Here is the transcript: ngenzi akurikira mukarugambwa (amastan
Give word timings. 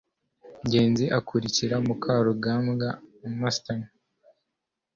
ngenzi 0.65 1.05
akurikira 1.17 1.75
mukarugambwa 1.87 2.87
(amastan 3.27 3.79